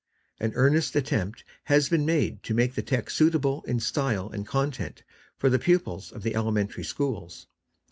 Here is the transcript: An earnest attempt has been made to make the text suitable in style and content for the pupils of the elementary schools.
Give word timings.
An 0.39 0.51
earnest 0.55 0.95
attempt 0.95 1.43
has 1.65 1.87
been 1.87 2.07
made 2.07 2.41
to 2.41 2.55
make 2.55 2.73
the 2.73 2.81
text 2.81 3.15
suitable 3.15 3.63
in 3.67 3.79
style 3.79 4.31
and 4.31 4.47
content 4.47 5.03
for 5.37 5.47
the 5.47 5.59
pupils 5.59 6.11
of 6.11 6.23
the 6.23 6.33
elementary 6.33 6.83
schools. 6.83 7.45